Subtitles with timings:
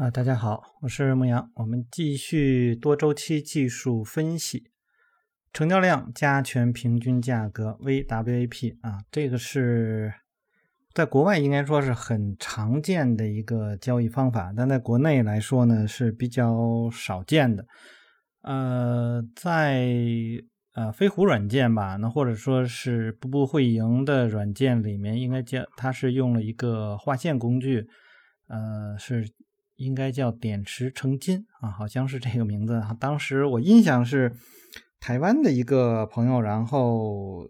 [0.00, 4.70] 啊，大家好，我是牧羊，我们继续多周期技术分析，
[5.52, 10.10] 成交量加权平均价格 VWAP 啊，这个是
[10.94, 17.66] 在国外应该说是很常见的一个交易方法，但在国内来说呢是比较少见的。
[18.40, 19.86] 呃，在
[20.72, 27.86] 呃飞狐软件吧，那或者说是步步会赢的软件里面，应该叫它是用了一个划线工具，
[28.48, 29.30] 呃是。
[29.80, 32.94] 应该叫点石成金啊，好像是这个名字啊。
[33.00, 34.30] 当时我印象是
[35.00, 37.48] 台湾的一个朋友，然后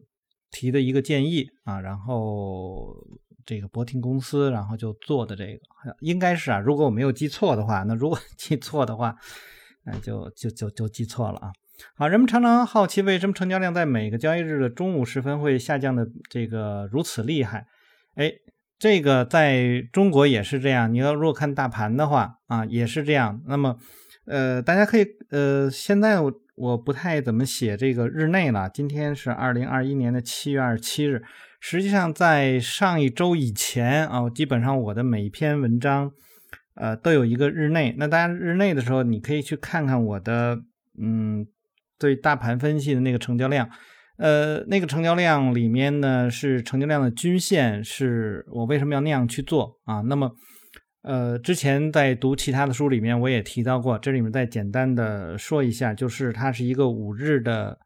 [0.52, 2.94] 提的一个建议啊，然后
[3.44, 9.16] 这个博听公司然后就做的这个，应该是啊，如果我没有记错的话，那如果 记错的话，
[9.84, 11.50] 那就就就就记错了啊。
[11.96, 17.66] 好，人们常常好奇为什么成交量在每个交易日的中午时分会下降的这个如此厉害？
[18.14, 18.30] 哎。
[18.80, 20.90] 这个在中国也是这样。
[20.90, 23.42] 你要如果看大盘的话啊，也是这样。
[23.46, 23.76] 那么，
[24.24, 28.70] 呃，大家可以呃，现在我我不太怎么写这个日内了。
[28.72, 31.22] 今天是二零二一年的七月二十七日。
[31.60, 36.10] 实际上，在上一周以前啊，基本上我的每一篇文章
[36.74, 37.94] 呃都有一个日内。
[37.98, 40.58] 那大家日内的时候，你可以去看看我的
[40.98, 41.46] 嗯
[41.98, 43.68] 对大盘分析的那个成交量。
[44.20, 50.02] 呃，那个成交量里面呢，是成交量的均线，是我为什么要那样去做啊？
[50.02, 50.30] 那么，
[51.00, 57.78] 呃，之前在读其他的书里面，我也提到过，这里面再简单的说一下，就是它是一个五日的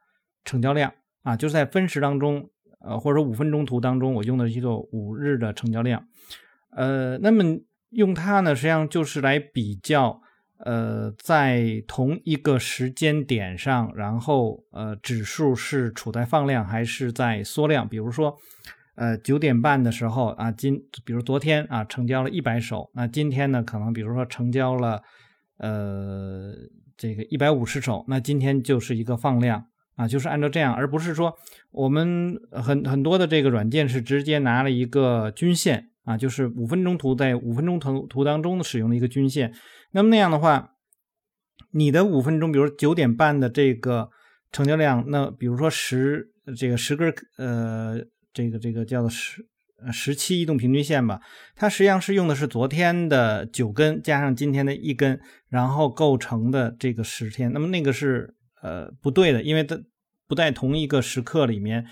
[0.44, 2.50] 成交量啊，就是在分时当中，
[2.84, 6.04] 呃，或者说五分钟图当中，我用的一个五日的成交量，
[6.76, 7.44] 呃，那么
[7.91, 10.20] 用它呢，实际上就是来比较。
[10.58, 17.88] 呃，在同一个时间点上，然后呃，指数是处在放量还是在缩量？
[17.88, 18.36] 比如说，
[18.94, 25.02] 呃，九点半的时候啊，今比如昨天啊，成交了一百手，那今天呢，可能比如说成交了
[25.58, 26.55] 呃
[26.97, 29.66] 这个一百五十手，那今天就是一个放量
[29.97, 31.34] 啊，就是按照这样，而不是说
[31.72, 39.53] 我们很很多的这个软件是直接拿了一个均线啊，就是五分钟图在五分钟图图当中使用的一个均线。
[39.91, 40.75] 那么那样的话，
[41.72, 44.10] 你的五分钟，比如九点半的这个
[44.53, 48.00] 成交量，那比如说十这个十根呃，
[48.32, 49.47] 这个这个叫做十
[49.92, 51.20] 十七移动平均线吧，
[51.56, 57.53] 它实际上是用的是昨天的九根加上今天的一根，然后构成的这个十天。
[57.53, 59.78] 那么那个是呃不对的，因为它
[60.26, 61.86] 不在同一个时刻里面。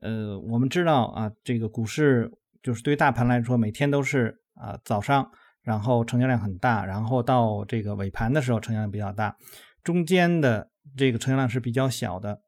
[0.00, 2.30] 呃，我们知道啊，这个股市
[2.64, 5.30] 就是对于大盘来说，每天都是啊早上。
[5.62, 9.34] 然后成交量很大，然后到这个尾盘的时候成交量比较大，
[9.82, 12.42] 中间的这个成交量是比较小的，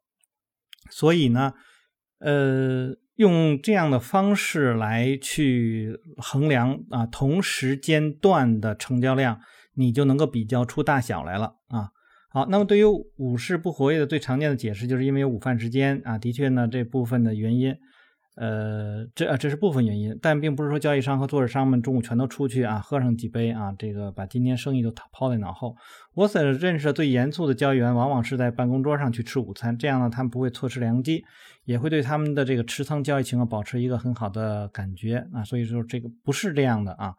[0.90, 1.54] 所以呢，
[2.18, 9.40] 呃，用这样的方式来去衡量啊同时间段的成交量，
[9.72, 11.88] 你就能够比较出大小来了啊。
[12.28, 12.84] 好，那么对于
[13.16, 17.74] 午市不活跃的最常见的解释，就是因为有午饭时间啊，的确呢这部分的原因。
[18.36, 25.74] 呃，这啊这是部分原因，但并不是说交易商和做市商们中午全都出去啊，喝上几杯啊，这个把今天生意都抛在脑后。
[26.12, 31.24] 我所认识的最严肃的交易员，往往是在办公桌上去吃午餐，这样呢，他们不会错失良机，
[31.64, 35.42] 也会对他们的这个持仓交易情况保持一个很好的感觉啊。
[35.42, 37.14] 所以说这个不是这样的啊。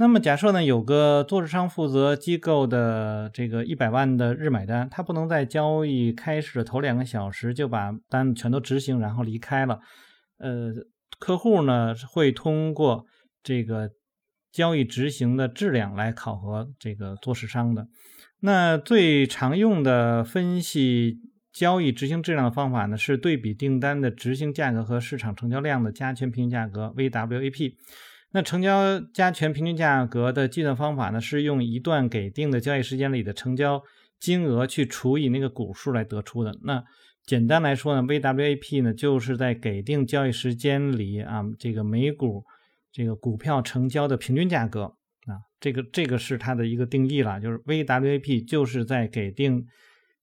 [0.00, 9.78] 那么假设呢，有个做市商负责机构的这个一百万的日买单，他不能在交易开始的头两个小时就把单全都执行，然后离开了。
[10.38, 10.72] 呃，
[11.18, 13.06] 客户呢会通过
[13.42, 13.90] 这个
[14.52, 17.88] 交易执行的质量来考核这个做市商的。
[18.40, 21.18] 那最常用的分析
[21.52, 27.74] 交易执行质量的方法呢，是对比订单的执行价格和市场成交量的加权平均价格 （VWAP）。
[28.30, 33.82] 那成交加权平均价格的计算方法呢，是用一段给定的交易时间里的成交
[34.20, 36.54] 金额去除以那个股数来得出的。
[36.62, 36.84] 那
[37.28, 42.42] 简单来说呢，VWAP 呢就是在给定交易时间里啊，这个每股
[42.90, 44.84] 这个股票成交的平均价格
[45.26, 49.66] 啊，这个这个是它的一个定义了，就是 VWAP 就是在给定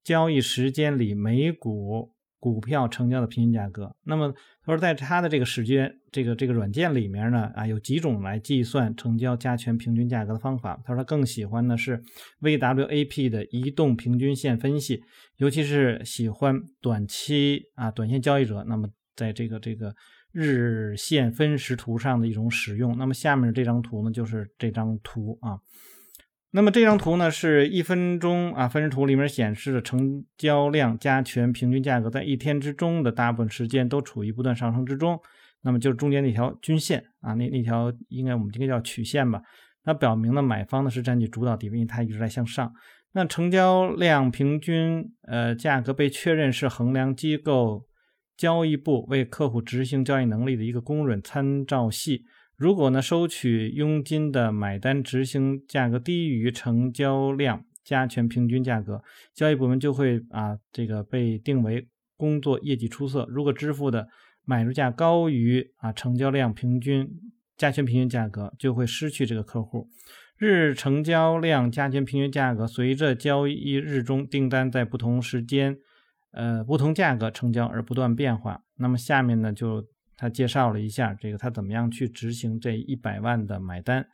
[0.03, 2.14] 交易时间里每股。
[2.53, 4.31] 股票成交的平均价格，那么
[4.63, 10.79] 他说，在他的这个时间这个这个软件里面呢，啊，有几种来计算成交加权平均价格的方法。
[10.85, 11.99] 他说他更喜欢的是
[12.41, 15.01] VWAP 的移动平均线分析，
[15.37, 19.95] 尤其是喜欢短期啊短线交易者，那么在这个这个
[20.31, 22.95] 日线分时图上的一种使用。
[22.95, 25.57] 那么下面这张图呢，就是这张图啊。
[26.55, 35.19] 那么这张图呢，是一分钟啊分时图里面显示的成交量加权平均价格，在一天之中的大部分时间都处于不断上升之中。
[35.63, 39.41] 那么就是中间那条均线啊，那那条应该我们应该叫曲线吧。
[39.83, 42.71] 那表明呢买方呢是占据主导地位，它一直在向上。
[43.11, 47.85] 那成交量平均呃价格被确认是衡量机构
[48.37, 52.23] 交易部为客户执行交易能力的一个公认参照系。
[52.57, 59.03] 如果呢收取佣金的买单执行价格低于成交量加权平均价格，
[59.33, 61.87] 交易部门就会啊这个被定为
[62.17, 63.25] 工作业绩出色。
[63.29, 64.07] 如果支付的
[64.45, 67.09] 买入价高于啊成交量平均
[67.57, 69.89] 加权平均价格，就会失去这个客户。
[70.37, 75.77] 日成交量加权平均价格随着交易日中订单在不同时间，
[76.31, 78.63] 呃不同价格成交而不断变化。
[78.77, 79.85] 那么下面呢就
[80.17, 84.07] 他介绍了一下这个他怎么样去执行这一百万的买单。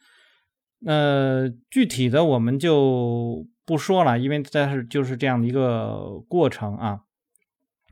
[0.79, 7.01] 那具体的我们就不说了，因为这是就是这样的一个过程啊。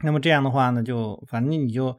[0.01, 1.97] 那么这样的话呢，就反正你就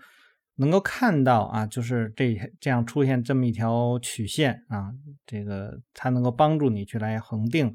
[0.56, 4.92] 能够看到啊，就是这这样出现这么一条曲线啊，
[5.24, 7.72] 这个它能够帮助你去来恒定，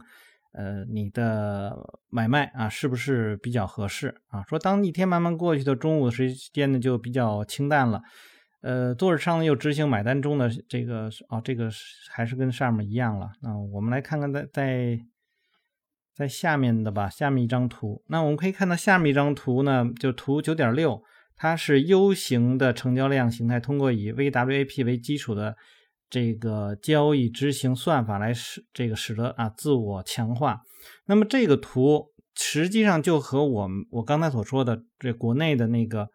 [0.56, 1.78] 呃，你的
[2.10, 4.44] 买卖啊是不是比较合适啊？
[4.48, 8.02] 说当一天慢慢过去的中午时间呢就比较清淡了，
[8.62, 11.70] 呃，多日上呢又执行买单中的这个哦，这个
[12.10, 13.56] 还是跟上面一样了那。
[13.58, 15.00] 我们来看看在在。
[16.18, 21.04] 在下面的吧，下面一张图，那我们可以看到下面一张图呢，就图九点六，
[21.36, 25.58] 它是 U 型的成交量形态，通过以 VWAP 为基础的
[26.10, 30.62] 这个交易执行算法来使这个使得啊自我强化。
[31.06, 36.10] 那么这个图实际上就和我们我刚才所说的这国内的那个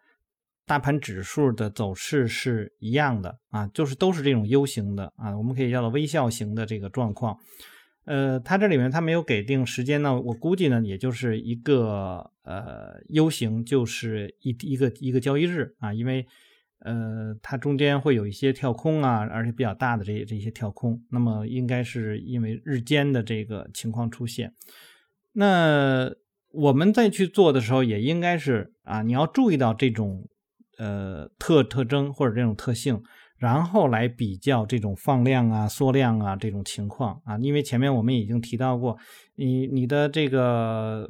[0.66, 7.36] 大盘指数的走势是一样的啊，就是都是这种 U 型的啊，我们可以叫做微笑型的这个状况。
[8.04, 16.26] 呃，它这里面它没有给定时间呢，我估计呢，也就是一个呃 U 型，就是一一个一个交易日啊，因为
[16.80, 24.52] 呃它中间会有一些跳空啊，而且比较大的这这些跳空，那么应该是因为日间的这个情况出现。
[25.32, 26.10] 那
[26.52, 30.28] 我们再去做的时候，也应该是啊，你要注意到这种
[30.78, 33.02] 呃特特征或者这种特性。
[33.36, 38.98] 然后来比较这种放量啊、缩量啊这种情况啊，因为前面我们已经提到过，
[39.34, 41.08] 你你的这个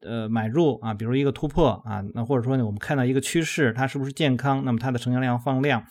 [0.00, 4.64] 呃买入啊，比如一个突破啊，那或者说呢，我们看到一个趋势，它是不是健康？
[4.64, 5.84] 那么它的成交量放量，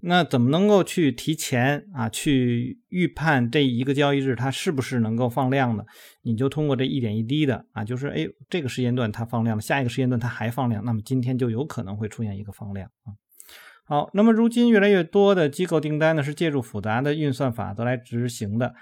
[0.00, 5.84] 那怎么能够去提前啊去预判这一个交易日它是不是能够放量呢？
[6.22, 13.14] 你就通过这一点一滴的啊，就是哎这个时间段它放量了，下一个时间段它还放量，那么今天就有可能会出现一个放量啊。
[13.84, 18.74] 好，那么如今越来越多的机构订单呢是借助复杂的运算法则来执行的，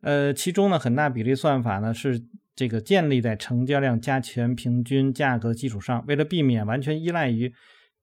[0.00, 2.24] 呃，其中呢很大比例算法呢是
[2.56, 7.52] 这个建立在成交量加权平均价格基础上，为了避免完全依赖于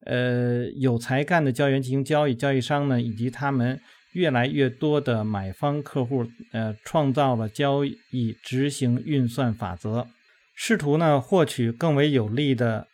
[0.06, 3.80] 呃有才干的交易员进行交易，交易商呢以及他们
[4.14, 10.08] 越来越多的买方客户呃创造了交易执行运算法则，
[10.56, 12.88] 试图呢获取更为有利的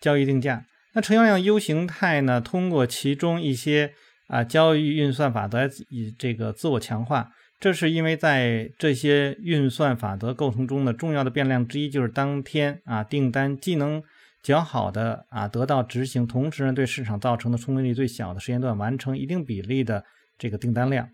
[0.00, 0.64] 交易定价。
[0.94, 2.40] 那成交量 U 形态呢？
[2.40, 3.92] 通过其中一些
[4.26, 7.30] 啊交易运算法则以这个自我强化，
[7.60, 14.02] 这是因为在这些运算法则构成中的重要的变量之一，就是当天啊订单既能
[14.42, 20.04] 较好的啊得到执行，同时呢对市场造成的冲击力最小的时间段完成一定比例的
[20.38, 21.08] 这个订单量。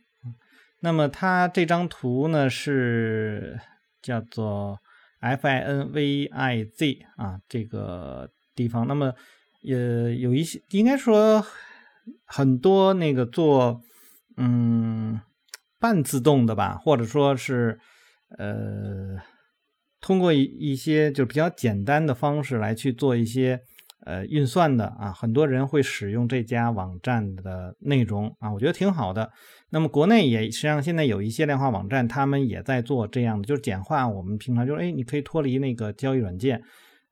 [0.81, 3.59] 那么它这张图呢是
[4.03, 4.79] 叫做
[5.21, 9.13] FINVIZ 啊这个地方，那么。
[9.67, 11.43] 也有一些，应该说
[12.27, 13.81] 很多那个做
[14.37, 15.19] 嗯
[15.85, 17.79] 半自动的吧，或者说是
[18.39, 19.19] 呃
[20.01, 23.61] 通过一一些就比较简单的方式来去做一些
[24.07, 29.31] 呃运算的啊，很多人会使用这家网站的内容啊，我觉得挺好的。
[29.69, 36.63] 那么国内也实际上现在有一些量化网站，他们也在做这样的，就是简化我们平常就是哎，你可以脱离那个交易软件，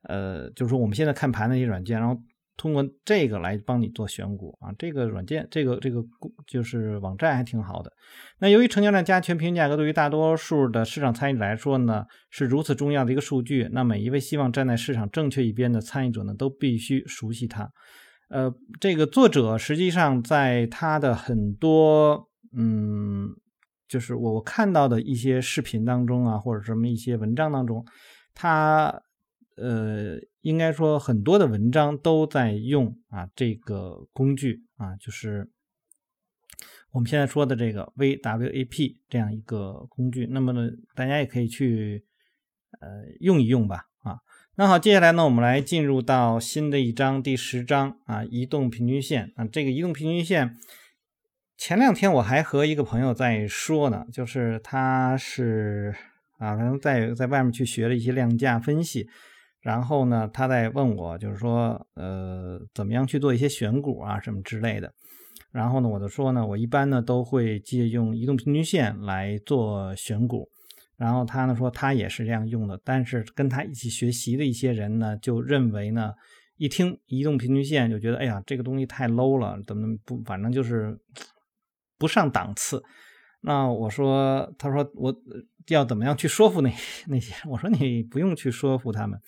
[0.09, 2.19] 呃，就是说我们现在看盘那些软件，然后。
[2.57, 6.05] 通过这个来帮你做选股啊，这个软件，这个这个
[6.47, 7.91] 就是网站还挺好的。
[8.39, 17.71] 那由于成交量加权平均价格对于大多数的市场参与者来说呢，是如此重要的一个数据，那每一位希望站在市场正确一边的参与者呢，都必须熟悉它。
[18.29, 23.31] 呃，这个作者实际上在他的很多嗯，
[23.89, 27.85] 就是我看到的一些视频当中啊，或者什么一些文章当中，
[28.35, 29.03] 他。
[29.55, 35.51] 呃，应该说很多的文章都在用啊这个工具啊，就是
[36.91, 40.27] 我们现在说的这个 VWAP 这样一个工具。
[40.27, 42.05] 那么呢，大家也可以去
[42.81, 42.89] 呃
[43.21, 44.19] 用一用吧啊。
[44.57, 49.47] 那好，接下来呢，我们来进入到新的一章，第十章啊，移动平均线啊。
[49.47, 50.59] 这个移动平均线
[51.57, 55.95] 前两天我还和一个朋友在说呢，就是他是
[56.39, 59.09] 啊，可能在在外面去学了一些量价分析，
[59.63, 64.93] 然后呢，他在问我，就是说，呃，怎么样去做一些选股啊，什么之类的。
[65.53, 70.49] 然后呢，我就说呢，我一般呢都会借用移动平均线来做选股。
[70.97, 76.13] 然后他呢说他也是这样用的，但是跟他一起学习的一些人呢，就认为呢，
[76.57, 80.99] 一听移动平均线就觉得，哎呀，这个东西太 low 了，怎么不，反正就是
[81.99, 82.83] 不上档次。
[83.41, 85.15] 那我说，他说我
[85.67, 86.73] 要怎么样去说服那
[87.09, 87.35] 那些？
[87.49, 89.21] 我说你不用去说服他们，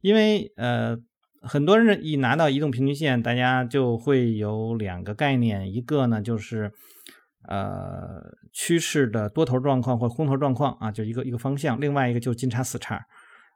[0.00, 0.96] 因为呃。
[1.42, 6.72] 很多人一拿到移动平均线，大家就会有两个概念，一个呢就是
[7.46, 8.20] 呃
[8.52, 13.00] 趋势的多头状况或空头状况啊，就一个一个方向；另外一个就是金叉死叉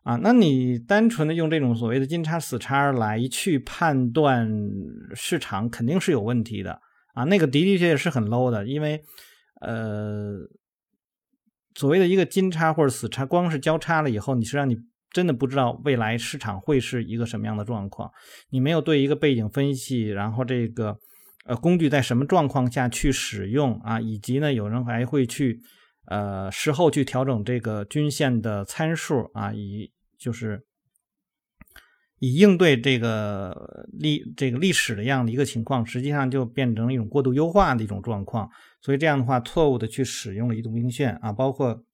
[0.04, 0.14] 啊。
[0.22, 4.48] 那你单纯的用这种所谓的金叉死叉来去判断
[5.16, 6.80] 市场，肯定是有问题的
[7.14, 7.24] 啊。
[7.24, 9.02] 那个的的确确是很 low 的，因为
[9.62, 10.36] 呃
[11.74, 14.78] 所谓的一个金叉或者死叉，光是交叉了以后，你是让你。
[15.12, 18.08] 真的不知道未来市场会是一个什么样的状况，
[18.50, 20.96] 你没有对一个背景分析，然后这个
[21.46, 25.60] 呃工具在什么状况下去使用啊，以及呢有人还会去
[26.06, 30.64] 呃事后去调整这个均线的参数啊，以就是
[32.20, 38.48] 以应对这个历这个历史的样的一个情况，实际上就变成了一种过度优化的一种状况，
[38.80, 41.84] 所以这样的话错误的去使用了移动平均线啊，包括。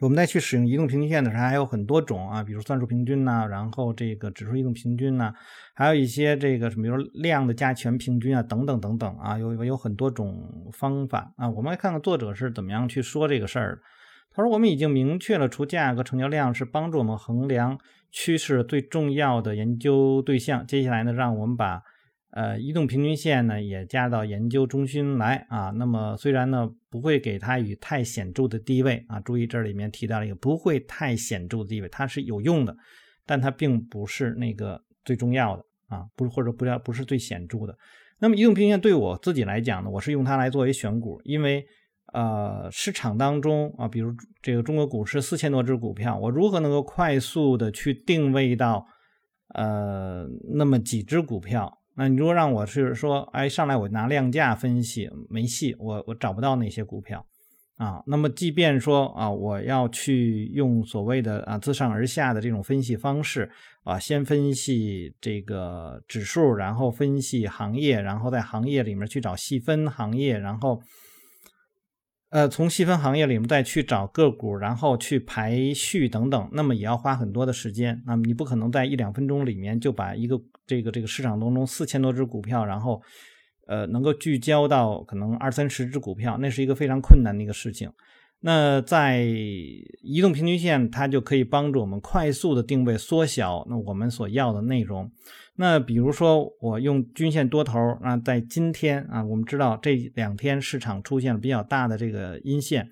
[0.00, 5.32] 我们再去使用移动平均线的时候，还有很多种啊，比如算术平均呐，然后这个指数移动平均呐，
[5.74, 11.48] 还有一些这个什么，比如量的加权平均啊，等等等等啊，有有很多种方法啊。
[11.50, 13.82] 我们来看看作者是怎么样去说这个事儿的。
[14.34, 17.78] 他说：“我们已经明确了，除价格、成交量是帮助我们衡量
[18.10, 20.66] 趋势最重要的研究对象。
[20.66, 21.82] 接下来呢，让我们把。”
[22.32, 25.68] 呃，移动平均线呢也加到研究中心来啊。
[25.76, 32.74] 那么虽然呢不会给它以太显著的地位啊，注意这里面提到了一个不会太显著的地位，它是有用的，
[33.26, 37.76] 但它并不是那个最重要的啊，不是或者不要不是最显著的。
[38.18, 41.62] 那么移动平均线对我自己来讲呢，我是用它来作为选股，因为
[42.14, 44.10] 呃市场当中啊，比如
[44.40, 48.86] 这个中国股市四千多只股票，我如何能够快速的去定位到
[49.48, 51.80] 呃那么几只股票？
[51.94, 57.24] 那你如果让我是说，哎，上来我拿量价分析没戏，我我找不到那些股票
[57.76, 58.02] 啊。
[58.06, 63.50] 那么即便说啊，我要去用所谓的啊自上而下的这种分析方式
[63.84, 70.82] 啊，先分析这个指数，然后分析行业，然后在行业里面去找细分行业，然后。
[72.30, 78.02] 呃，从细分行业里面再去找个股，然后去排序等等，那么也要花很多的时间。
[78.06, 80.40] 那么你不可能在一两分钟里面就把一个
[80.72, 83.02] 这个这个市场当中四千多只股票，然后
[83.66, 87.90] 呃能够聚焦到可能二三十只股票，那是一个非常困难的一个事情。
[88.40, 89.22] 那在
[90.02, 95.12] 移动平均线，它就可以帮助我们快速的定位、缩小那我们所要的内容。
[95.56, 102.88] 那比如说，我用均线多头啊，在今天啊，我们知道这两天市场出现了比较大的这个阴线。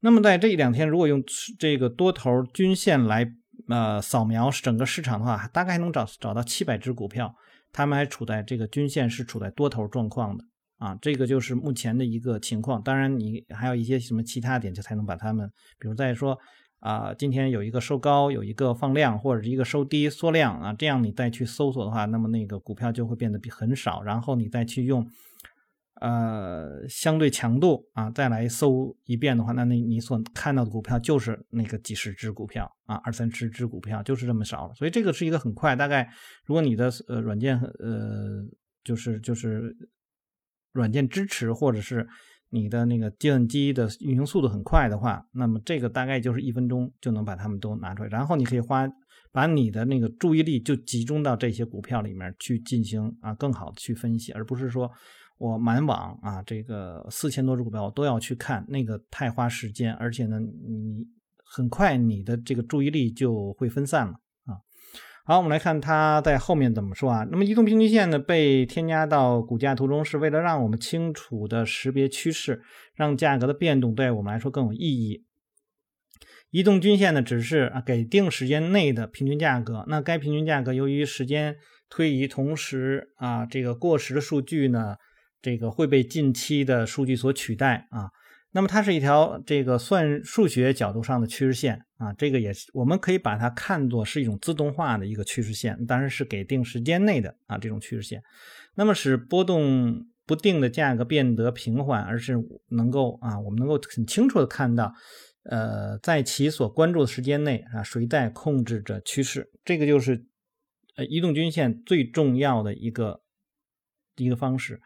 [0.00, 1.22] 那么在这两天，如果用
[1.58, 3.24] 这个多头均线来
[3.72, 7.34] 呃扫描整个市场的话，大概能找找到七百只股票，
[7.72, 10.44] 它们还处在这个均线是处在多头状况的。
[10.78, 12.82] 啊，这个就是目前的一个情况。
[12.82, 15.48] 当然，你还有一些什么其他点，就才能把它们，
[15.78, 16.36] 比如再说
[16.80, 24.02] 啊，今天有一个收高，有一个放量，或者是一个收低缩量啊，这样你再去搜索的话，那么那个股票就会变得比很少。
[24.02, 25.06] 然后你再去用
[26.02, 34.74] 呃相对强度啊，再来搜一遍的话，那那你所看到的股票就是那个几十只股票啊，二三十只股票就是这么少了。
[34.74, 36.08] 所以这个是一个很快，大概
[36.44, 38.44] 如果你的呃软件呃
[38.84, 39.74] 就是就是。
[40.74, 42.08] 软件支持，或者是
[42.48, 48.88] 你的那个计算机的运行速度很快的话，那么这个大概就是一分钟就能把它们都拿出来，然后你可以花
[49.32, 54.90] 把你的那个注意力就集中到这些股票里面去进行啊更好的去分析，而不是说
[55.42, 61.04] 我满网啊这个四千多只股票我都要去看，那个太花时间，而且呢你
[61.44, 64.12] 很快你的这个注意力就会分散了
[64.46, 64.62] 啊。
[65.24, 67.26] 好，我们来看它在后面怎么说啊？
[67.28, 72.62] 那么移动平均线呢，被添加到股价图中，是为了让我们清楚的识别趋势，
[72.94, 75.24] 让价格的变动对我们来说更有意义。
[76.50, 79.84] 移动均线呢，只是啊给定时间内的平均价格。
[79.88, 81.56] 那该平均价格由于时间
[81.88, 84.96] 推移，同时啊这个过时的数据呢，
[85.42, 88.08] 这个会被近期的数据所取代啊。
[88.54, 98.22] 那么它是一条这个算数学角度上的趋势线啊，这个也是我们可以把它看作是一种自动化的一个趋势线，当然是给定时间内的啊这种趋势线。
[98.74, 102.36] 那么使波动不定的价格变得平缓，而是
[102.68, 104.92] 能够啊，我们能够很清楚的看到，
[105.44, 110.26] 呃，在其所关注的时间内啊，谁在控制着趋势，这个就是
[110.96, 113.22] 呃移动均线最重要的一个
[114.16, 114.78] 一个方式。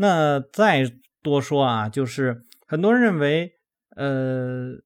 [0.00, 0.84] 那再
[1.24, 3.52] 多说啊，就是很多人认为，
[3.96, 4.76] 呃，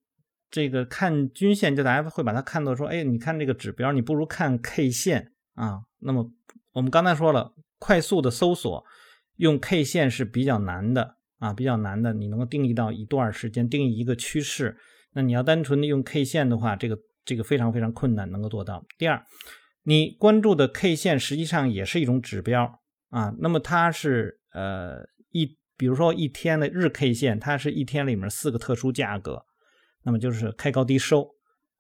[0.50, 5.82] 这个看均线，就大家会把它看作说，哎，你看这个指标，你不如看 K 线啊。
[5.98, 6.32] 那么
[6.72, 8.82] 我们刚才说了，快速的搜索
[9.36, 12.14] 用 K 线是比较难的啊，比较难的。
[12.14, 14.78] 你能够定义到一段时间，定义一个趋势，
[15.12, 18.82] 那你要单纯的用 K 线的话，这个这个非常非常困难能够做到。
[18.96, 19.22] 第二，
[19.82, 24.38] 你关注的 K 线实际上也是一种指标啊，那么它是。
[24.52, 29.44] 呃，一比如说一天的日 K 线，它是一天里面四个特殊价格，
[30.04, 31.28] 那么就是开高低收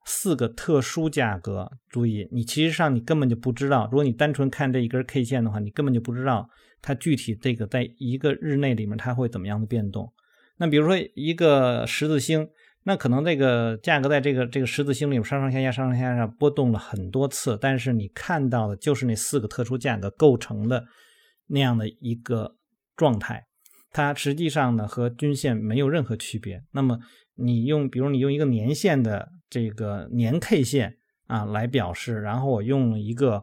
[0.04, 1.70] 四个特殊价格。
[1.88, 6.48] 注意，你其实上你根本就不知道，如果你单纯看这一根 K 线的话，你根本就不知道
[6.80, 10.12] 它具体这个在一个日内里面它会怎么样的变动。
[10.56, 12.48] 那比如说一个十字星，
[12.82, 20.84] 那可能这个价格在这个这个十字星里面上上下下上上下下波动了很多次，但是你看到的就是那四个特殊价格构成的
[21.46, 22.56] 那样的一个。
[23.02, 23.44] 状态，
[23.90, 26.62] 它实际上呢和均线没有任何区别。
[26.70, 27.00] 那么
[27.34, 30.94] 你用，比如你用一个年线的这个年 K 线
[31.26, 33.42] 啊来表示，然后我用一个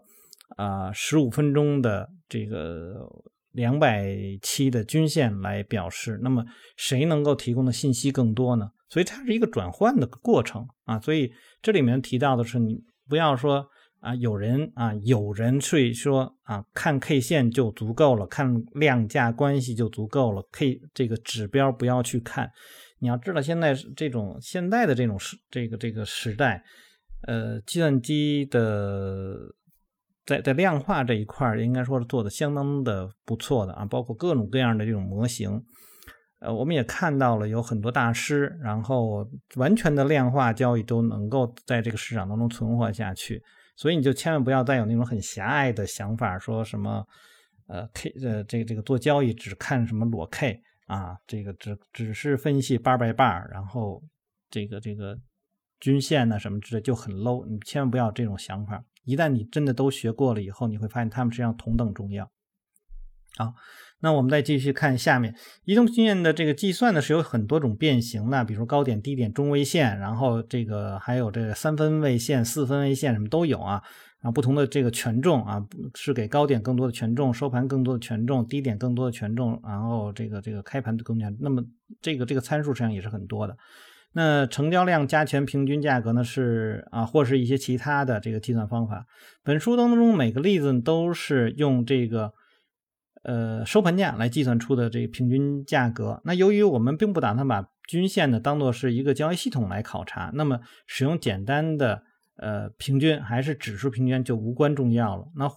[0.56, 3.06] 啊十五分钟的这个
[3.51, 4.08] 两百
[4.42, 6.46] 期的均线来表示，那么
[6.78, 8.72] 谁能够提供的信息更多呢？
[8.88, 10.98] 所以它是一个转换的过程啊。
[11.01, 13.68] 所以这里面提到的是，你不要说。
[14.01, 22.50] 啊，有人啊，有人去说啊，看 K 线就足够了，看量价关系就足够了，K 这个指标不要去看。
[23.00, 26.63] 你要知道，现在这种现在的这种时这个这个时代，
[27.27, 29.38] 呃，计算机的
[30.25, 35.62] 在在量化这一块应该说是做的相当的不错的啊，包括各种各样的这种模型。
[36.39, 43.41] 呃，我们也看到了有很多大师，然后完全的量化交易都能够在这个市场当中存活下去。
[43.80, 47.08] 所以你就千万不要再有那种很狭隘的想法，说什么，
[47.68, 54.04] 呃，K，呃，这个这个做交易只看什么裸 K 啊，这个只只是分析 bar by bar，然后
[54.50, 55.18] 这个这个
[55.80, 58.84] 均线呢什么之类就很 low，你千万不要这种想法。
[59.06, 62.30] 一旦你真的都学过了以后，你会发现它们实际上同等重要。
[63.38, 63.54] 好。
[64.02, 65.36] 那我们再继续看下面，
[65.66, 73.82] 移动均线的这个计算呢是有很多种变形的，比如高点、低点、中位线，然后这个还有这个三分位线、四分位线什么都有啊。
[74.22, 81.32] 啊不同的这个权重啊，是给高点更多的权重，收盘更多的权重，低点更多的权重，然后这个这个开盘的更加。
[81.40, 81.64] 那么
[82.02, 83.56] 这个这个参数实际上也是很多的。
[84.12, 89.06] 那成交量加权平均价格呢是啊，或是一些其他的这个计算方法。
[89.42, 92.34] 本书当中每个例子都是用这个。
[93.23, 96.21] 呃，收盘价来计算出的这个平均价格。
[96.23, 102.03] 那由于我们并不打算把均线呢当做是一个交易系统来考察，那么使用简单的
[102.38, 105.27] 呃平均还是指数平均就无关重要了。
[105.36, 105.51] 那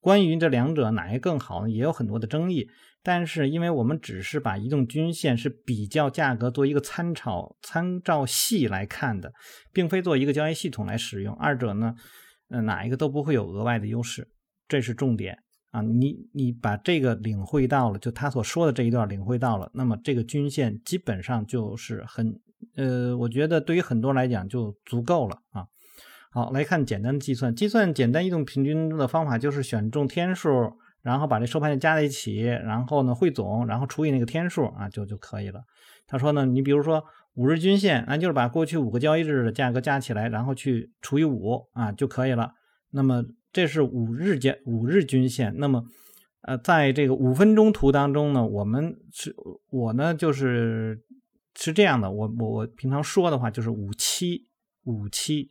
[0.00, 2.68] 关于这两者哪一个更好呢，也有很多的争议。
[3.02, 9.32] 但是因为我们只是把移动均线是比较价格做一个参照参照系来看的，
[9.72, 11.94] 并非做一个交易系统来使用，二者呢，
[12.50, 14.28] 呃哪一个都不会有额外的优势，
[14.68, 15.38] 这是重点。
[15.70, 22.40] 啊，你你把这个领会到了，就他所说的这一段领会到了，那么这个均线基本上就是很，
[22.76, 25.66] 呃，我觉得对于很多来讲就足够了啊。
[26.30, 30.50] 好，来看简单的计算，计算简单移动平均的方法就是选中天数，
[31.02, 35.62] 然后把这收盘价加在一起，然后呢汇总，然后除以那个天数啊，就就可以了。
[36.06, 37.02] 他说呢，你比如说
[37.34, 42.52] 五日均线，那就是把过去五个交易日的价格加起来，然后去除以五啊就可以了。
[42.90, 45.84] 那么这是五日间五日均线，那么，
[46.42, 49.34] 呃，在这个五分钟图当中呢，我们是，
[49.70, 51.02] 我呢就是
[51.56, 54.46] 是这样的，我我我平常说的话就是五七
[54.84, 55.50] 五七，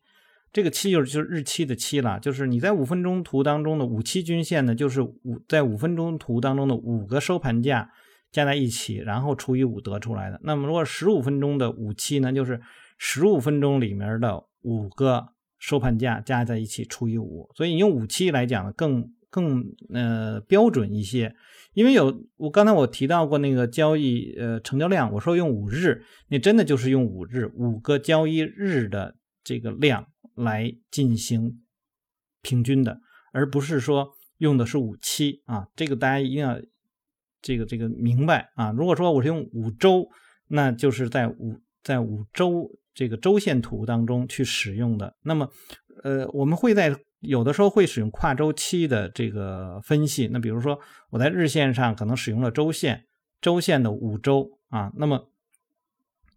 [0.53, 7.89] 这个七就是就是日期的期了，就是你在五分钟图当中的五七均线呢，就是五在五分钟图当中的五个收盘价
[8.31, 10.39] 加在一起，然后除以五得出来的。
[10.43, 12.61] 那么如果十五分钟的五七呢，就是
[12.99, 15.29] 十五分钟里面的五个。
[15.59, 21.35] 收盘价加在一起除以五，所以你用五七来讲更更呃标准一些。
[21.73, 31.61] 因为有我刚才我提到过那个交易呃成交量，我说用五日，你真的就是用五日五个交易日的这个量来进行
[32.41, 32.99] 平均的，
[33.33, 35.67] 而不是说用的是五七啊。
[35.75, 36.59] 这个大家一定要
[37.41, 38.71] 这个这个明白啊。
[38.71, 40.07] 如果说我是用五周，
[40.47, 42.69] 那就是在五在五周。
[42.97, 45.47] 这个周线图当中去使用的，那么，
[46.01, 50.27] 呃，我们会在有的时候会使用跨周期的这个分析。
[50.33, 50.79] 那比如说
[51.11, 53.05] 我在日线上可能使用了周线，
[53.39, 55.29] 周线的五周啊，那么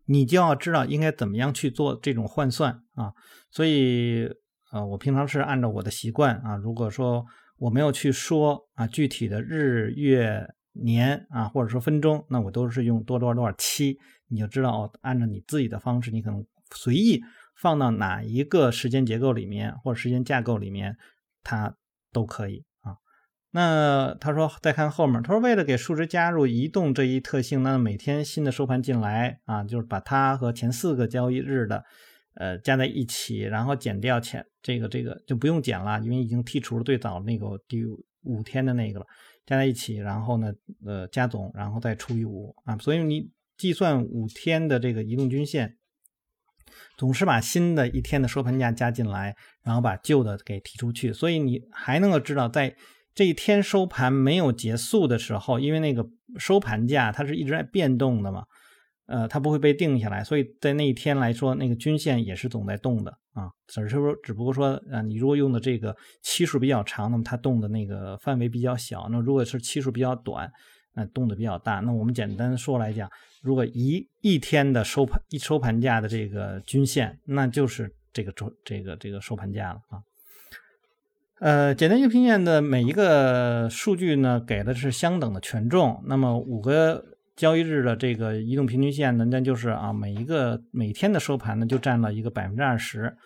[0.04, 3.14] 你就要知道应该怎么样去做这种换算啊。
[3.50, 4.28] 所以
[4.70, 7.24] 呃，我平常是按照我的习惯啊，如果说
[7.56, 10.46] 我没有去说啊具体的日月
[10.82, 17.22] 年啊，或者说分钟，那我都是用多多少多少期，你就知道哦，按照你自己的方式，你可能随意。
[17.56, 20.96] 放到哪一个时间结构里面或者时间架构里面，
[21.42, 21.76] 它
[22.10, 22.96] 都可以啊。
[23.50, 31.84] 那他说再看后面，他说为了给数值加入移动这一特性，那每天新的收盘进来啊，就是把它和前四个交易日的
[32.32, 37.84] 呃加在一起，然后减掉前这个这个就不用减了，因为已经剔除了最早那个第
[38.22, 39.06] 五天的那个了，
[39.50, 40.50] 加在一起，然后呢
[40.86, 45.76] 呃加总，然后再除以五啊，所以你计算五天的这个移动均线。
[46.96, 52.76] 总是把新的一天的收盘价加进来，然后把旧的给提出去，所以你还能够知道，在
[53.14, 58.44] 这一天收盘没有结束的时候，因为那个收盘价它是一直在变动的嘛，
[59.10, 63.50] 呃，它不会被定下来，所以在那一天来说，那个均线也是总在动的啊。
[63.66, 70.50] 只是说，只不过说，呃，你如果用的这个期数比较长，那么它动的那个范围比较小；那如果是期数比较短，
[70.94, 71.80] 那动的比较大。
[71.80, 73.10] 那我们简单说来讲。
[73.42, 80.02] 如果一一天的收盘一收盘价的这个均线，那就是这个周这个这个收盘价了啊。
[81.38, 86.04] 呃，简单一个平线的每一个数据呢，给的是相等的权重。
[86.06, 87.02] 那么五个
[87.40, 93.16] 交易日的这个移动平均线呢，那就是啊，每一个每天的收盘呢，就占了一个百分之二十。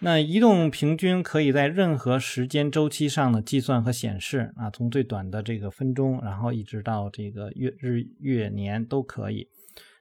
[0.00, 9.48] 那移动平均可以在任何时间周期上的计算和显示啊，从最短的这个分钟，然后一直到这个月日月年都可以。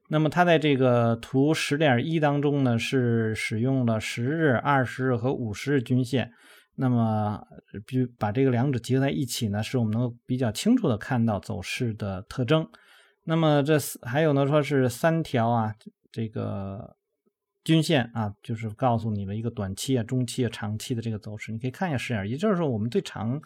[0.10, 6.30] 那么它在这个图十点一当中呢，是使用了十日、二十日和五十日均线。
[6.76, 7.40] 那么，
[7.86, 12.68] 比把这个两者结合在一起呢，使我们能够比较清楚的看到走势的特征。
[13.24, 15.76] 那么这还有呢，说是三条啊，
[16.12, 16.96] 这个
[17.64, 21.52] 均线啊，就是告诉你的一个短期啊、中期啊、长期的这个走势。
[21.52, 23.42] 你可以看一下十点也，就是说我们最常、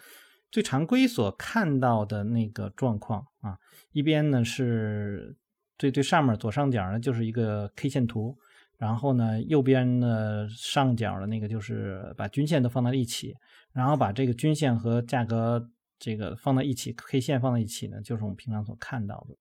[0.52, 3.58] 最常规所看到的那个状况啊。
[3.92, 5.36] 一边呢是。
[5.80, 8.36] 最最上面左上角呢就是一个 K 线图，
[8.80, 13.36] 然后呢右边的上角的那个就是把均线都放在一起，
[13.74, 19.38] 然后把这个均线和价格这个放在一起，K 线放在一起呢，就是我们平常所看到的。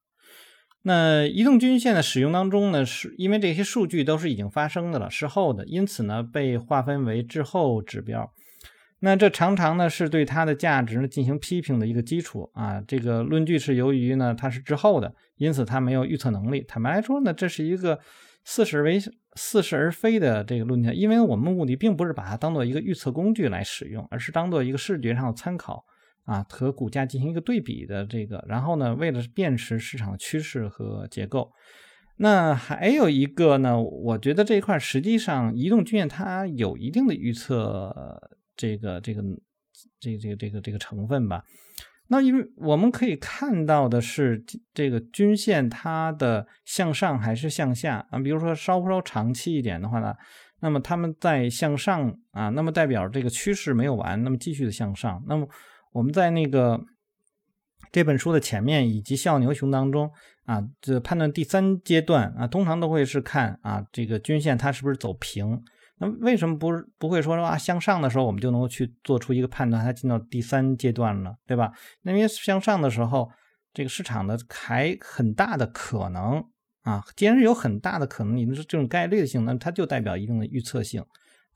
[0.88, 8.32] 那移动均线的使用当中呢，是因为这些数据都是已经发生的了，事后的，因此呢被划分为滞后指标。
[9.00, 12.80] 那这常常呢是对它的价值呢进行批评的一个基础啊。
[12.86, 16.60] 这个论据是由于呢它是滞后的，因此它没有预测能力。
[16.68, 17.98] 坦白来说呢，这是一个
[18.44, 19.00] 似是为
[19.34, 25.84] 似是而非的这个论调，因为我们目的并不是把它当做一个预测工具来使用，而是当做一个视觉上的参考
[26.26, 28.44] 啊，和股价进行一个对比的这个。
[28.46, 31.50] 然后呢，为了辨识市场的趋势和结构。
[32.18, 38.20] 那还有一个呢，我觉得这一块实际上移动均线它有一定的预测。
[38.58, 39.22] 这个这个
[40.00, 41.44] 这个这个这个这个成分吧，
[42.06, 48.18] 那因为我们可以看到的是，这个均线它的向上还是向下啊？
[48.18, 50.14] 比如说稍稍长期一点的话呢，
[50.60, 55.22] 那么它们在向上啊，那么代表这个趋势没有完，那么继续的向上。
[55.28, 55.46] 那么
[55.96, 56.78] 我们在那个
[57.90, 60.10] 这本书的前面以及笑牛熊当中
[60.44, 65.62] 啊，这判断第三阶段啊，通常都会是看啊这个均线它是不是走平。
[65.98, 71.72] 那为什么不不会说啊向上的时候我们就能够去做出一个判断，它进到第三阶段了，对吧？
[72.02, 73.30] 那因为向上的时候，
[73.72, 76.44] 这个市场的还很大的可能
[76.82, 81.02] 啊，既然是有很大的可能，你是这种概率性，那它就代表一定的预测性。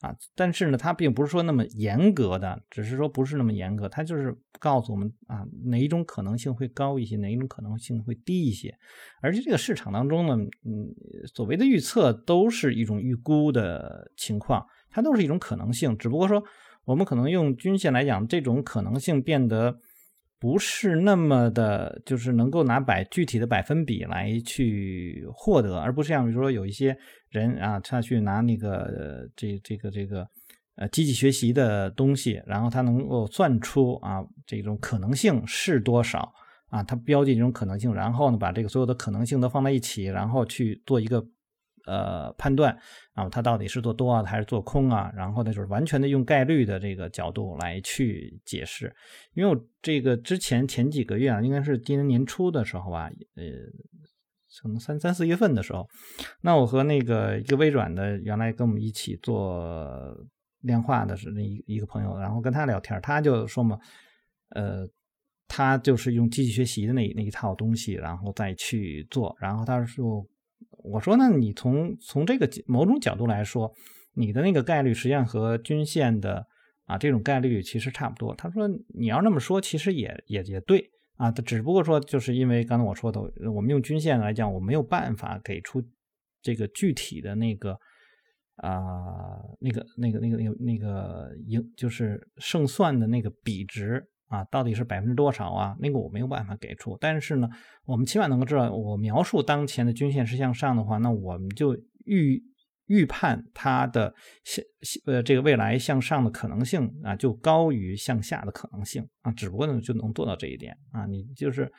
[0.01, 8.75] 啊，但是呢，它并不是说那么严格的，只是说不是那么严格，它就是告诉我们啊，哪一种可能性会高一些，哪一种可能性会低一些。
[9.21, 10.35] 而且这个市场当中呢，
[10.65, 10.89] 嗯，
[11.35, 16.43] 所谓的预测都是一种预估的情况，它都是一种可能性，只不过说
[16.85, 19.79] 我们可能用均线来讲，这种可能性变得。
[20.43, 26.97] 不是那么的，就是能够拿百具体的百分比来去获得，而不是像比如说有一些
[27.31, 30.29] 人啊，他去拿那个这这个这个
[30.77, 36.33] 呃机器学习的东西，然后他能够算出啊这种可能性是多少
[36.69, 41.27] 啊，他标记这种可能性，然后呢把这个所有的可能性都放在一起，然后去做一个。
[41.87, 42.79] 呃，判断
[43.15, 45.11] 啊，它到底是做多啊还是做空啊？
[45.17, 48.95] 然后呢，就是完全的用概率的这个角度来去解释。
[49.33, 53.45] 因为我这个之前前几个月啊，应该是今年年初的时候吧，呃，
[54.63, 55.87] 可能三三四月份的时候，
[56.43, 60.17] 那我和那个一个微软的原来跟我们一起做
[60.63, 63.79] 量化的是那一一个朋友，然后跟他聊天，他就说嘛，
[64.51, 64.87] 呃，
[65.49, 69.35] 他就是用机器学习的那那一套东西，然后再去做。
[69.41, 70.27] 然后他说，
[70.85, 73.73] 我说那你从从这个某种角度来说，
[74.15, 76.45] 你的那个概率实际上和均线的
[76.85, 78.35] 啊这种概率其实差不多。
[78.35, 83.21] 他说你要那么说，其实也也也对啊，只不过说就是因为刚才我说的，
[83.53, 85.83] 我们用均线来讲，我没有办法给出
[86.41, 87.79] 这个具体的那个。
[88.63, 95.75] 啊，那个、那个、那个、那个、那个赢就是胜算的那个比值啊，到底是百分之多少啊？
[95.81, 96.95] 那个我没有办法给出。
[97.01, 97.49] 但是呢，
[97.87, 102.43] 我们起码能够知道，我描述当前的均线是向上的话，那我们就预
[102.91, 104.65] 预判它的向
[105.07, 109.31] 呃这个未来向上的可能性啊，就高于向下的可能性啊。
[109.31, 111.07] 只不过呢，就能做到这一点啊。
[111.07, 111.71] 你就是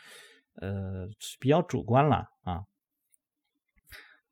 [0.61, 1.05] 呃
[1.37, 2.61] 比较主观了啊。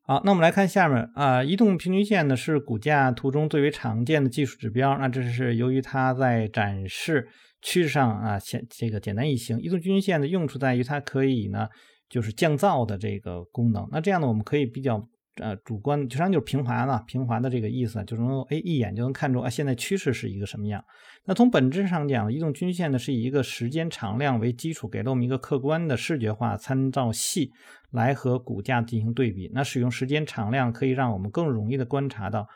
[0.04, 4.98] 好，那我们来看下面啊，移动平均线呢是股价图中最为常见的技术指标。
[4.98, 7.28] 那这是由于它在展示
[7.62, 9.60] 趋势上啊，简这个简单易行。
[9.60, 11.68] 移动均线的用处在于它可以呢，
[12.08, 13.86] 就是降噪的这个功能。
[13.92, 15.06] 那这样呢，我们可以比较。
[15.40, 20.84] 呃，主观实际上就是平滑了，平滑的这个意思，就能哎一眼就能看出啊，现在趋势是一个什么样。
[21.26, 27.52] 那从本质上讲，移动均线呢是以一个时间常量为基础，给了我们一个客观的视觉化参照系
[27.92, 29.50] 来和股价进行对比。
[29.54, 32.48] 那使用时间常量可以让我们更容易的观察到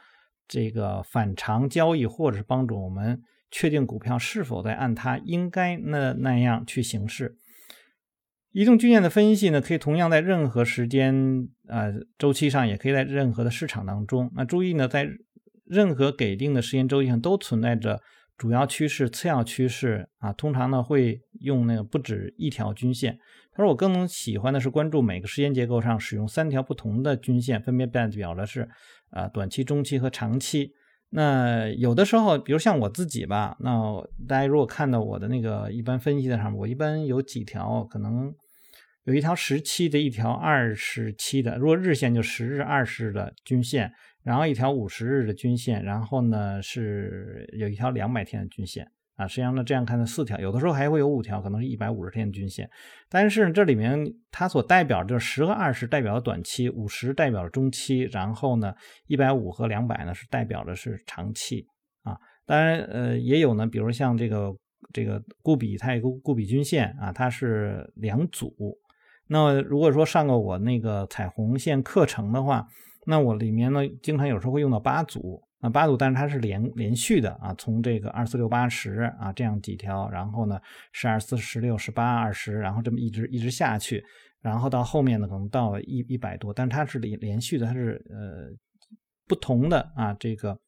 [0.47, 7.35] 这个反常交易，或者是帮助我们确定股票是否在按它应该那那样去行事。
[8.53, 11.87] 移动均线的分析呢，可以同样在任何时间啊
[12.19, 14.31] 周期上，也可以在任何的市场当中。
[14.35, 15.07] 那注意呢，在
[15.65, 17.99] 任何给定的时间周期上都存在着
[18.37, 20.31] 主要趋势、次要趋势啊。
[20.31, 23.17] 通常呢会用那个不止一条均线。
[23.53, 28.69] 他说我更喜欢的是关注每个时间结构上使用三条不同的均线，分别代表的是
[29.09, 30.73] 啊短期、中期和长期。
[31.09, 38.31] 那有的时候，比如像我自己吧，那大家如果看到我的那个一般分析的上面，我一般有几条可能。
[39.05, 41.57] 有一条十七的，一条二十七的。
[41.57, 43.91] 如果日线就十日、二十日的均线，
[44.23, 49.27] 然后一条五十日的均线，然后呢是有一条两百天的均线啊。
[49.27, 52.69] 实际上呢，这样看的四条，有的时候还会有五条，可能是一百五十天的均线。
[53.09, 53.99] 但是这里面
[54.31, 58.73] 它所代表就是十和二十代表了短期，五十代表了中期，然后呢
[59.07, 61.67] 一百五和两百呢是代表的是长期
[62.03, 62.15] 啊。
[62.45, 64.55] 当然呃也有呢，比如像这个
[64.93, 68.55] 这个固比，它有个固比均线啊，它是两组。
[69.27, 72.67] 那如果说上过我那个彩虹线课程的话，
[73.05, 75.41] 那我里面呢经常有时候会用到八组。
[75.63, 80.59] 啊八组，但是它是连连续的啊，从这个二四六八十啊这样几条，然后呢
[80.91, 84.03] 十二四十六十八二十，然后这么一直一直下去，
[84.41, 88.53] 然后到后面呢可能到一一百多，但是它是连连续的，它是呃
[89.25, 90.59] 不同的啊这个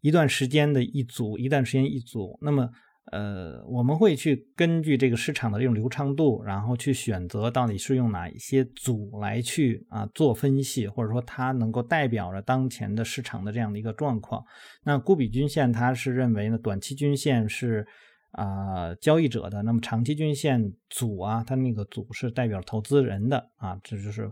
[0.00, 2.70] 一段时间的一组，一段时间一组，那么。
[3.10, 14.44] 呃，我们会去根据这个市场的这种流畅度，然后去选择到底是用哪一些组来去啊做分析，或者说它能够代表着当前的市场的这样的一个状况。
[14.84, 17.86] 那固比均线它是认为呢，短期均线是
[18.30, 24.30] 啊交易者的，那么长期均线组啊，它那个组是代表投资人的啊，这就是。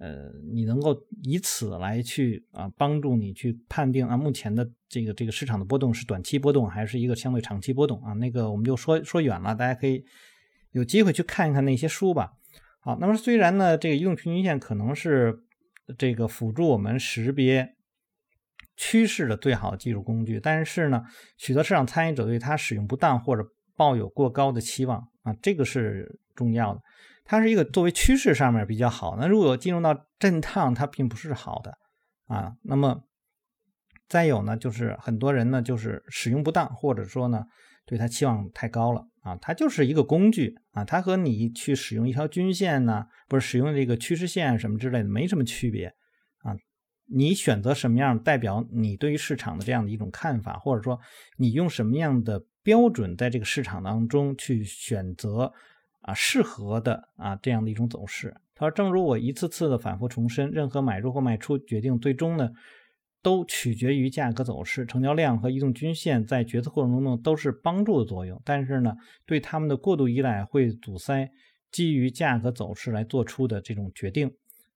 [0.00, 8.14] 呃，你能够以此来去啊，帮助你去判定啊，目前的这个这个市场的波动是短期波动还是一个相对长期波动啊？
[8.14, 10.02] 那个我们就说说远了，大家可以
[10.72, 12.32] 有机会去看一看那些书吧。
[12.80, 15.44] 好，那么虽然呢，这个移动平均线可能是
[15.98, 17.74] 这个辅助我们识别
[18.78, 21.04] 趋势的最好技术工具，但是呢，
[21.36, 26.80] 许多市场参与者对它使用不当或者抱有过高的期望啊，这个是重要的。
[27.30, 31.78] 它是一个作为趋势上面比较好，那如果进入到震荡，它并不是好的
[32.26, 32.56] 啊。
[32.64, 33.04] 那么
[34.08, 37.44] 再有呢，就是很多人呢就是使用不当，或者说呢
[37.86, 39.36] 对它期望太高了啊。
[39.36, 45.86] 它就是一个工具啊，它和你去使用一条均线呢，不是使用这个趋势线什么之类的没什么区别
[46.42, 46.56] 啊。
[47.06, 50.98] 你选择什么样代表你对于市场的这样的一种看法，或者说
[51.36, 55.52] 你用什么样的标准在这个市场当中去选择。
[56.10, 58.34] 啊，适合的啊，这样的一种走势。
[58.54, 62.50] 他说：“正如我一次次的反复重申，任何买入或卖出决定，最终呢，
[63.22, 68.40] 都取决于价格走势、成交量和移动均线在决策过程中呢，都是帮助的作用。
[68.44, 71.30] 但是呢，对他们的过度依赖会阻塞
[71.70, 74.30] 基于价格走势来做出的这种决定。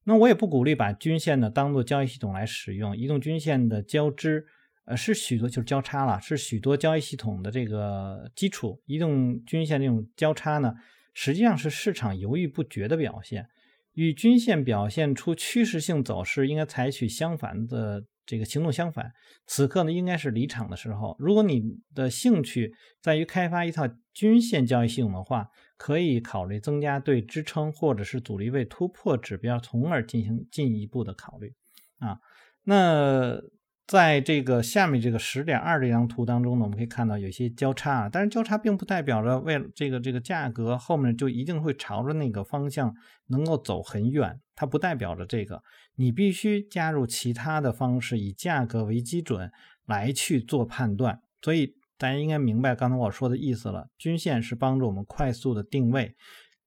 [0.04, 2.96] 那我也不鼓励把均线呢当做交易系统来使用。
[2.96, 4.46] 移动均线的交织，
[4.84, 8.80] 呃，是许多就是交叉了，是许多交易系统的这个基础。
[8.86, 10.72] 移动均线这种交叉呢。”
[11.14, 13.46] 实际上是市场犹豫不决的表现，
[13.92, 19.12] 与均线表现出趋势性走势应该采取相反的这个行动相反，
[19.46, 21.14] 此刻呢应该是离场的时候。
[21.18, 21.62] 如果你
[21.94, 31.52] 的兴趣在于开发一套均线交易系统的话，可以考虑增加对支撑或者是阻力位突破指标，从而进行进一步的考虑
[31.98, 32.18] 啊。
[32.64, 33.40] 那
[33.86, 42.94] 在这个下面这个十点二这张图当中呢，我们可以看到有些交叉，啊但是交叉并不代表着为了这个这个价格后面就一定会朝着那个方向
[43.26, 45.62] 能够走很远，它不代表着这个，
[45.96, 49.52] 你必须加入其他的方式，以价格为基准
[49.84, 51.20] 来去做判断。
[51.42, 56.14] 所以大家应该明白刚才我说的意思了，均线是帮助我们快速的定位，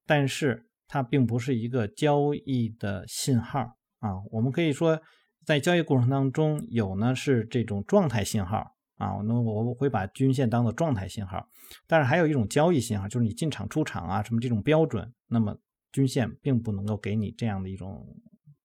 [0.06, 5.00] 但是它并不是一个交易的信号啊，我们可以说。
[5.48, 11.48] 在交易过程当中，有呢是这种状态信号啊，那我我会把均线当做状态信号，
[11.86, 15.56] 但是还有一种交易信号，就是你进场出场啊什么这种标准，那么
[15.90, 18.06] 均线并不能够给你这样的一种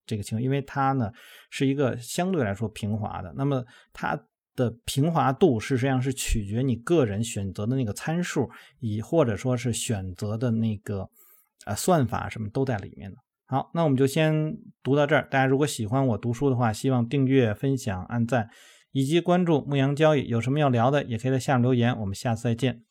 [0.04, 1.10] 这个情况，因为它呢
[1.48, 4.14] 是一个相对来说平滑的，那么它
[4.54, 8.46] 的平滑度事实上是取决你个人选择的那个参数，
[8.80, 11.08] 以或者说是选择的那个
[11.64, 13.16] 呃算法什么都在里面的。
[13.46, 15.28] 好，那我们就先读到这儿。
[15.30, 18.48] 大家如果喜欢我读书的话，希望订阅、分享、按赞，
[18.92, 20.26] 以及关注牧羊交易。
[20.28, 21.98] 有什么要聊的，也可以在下面留言。
[22.00, 22.82] 我们下次再见。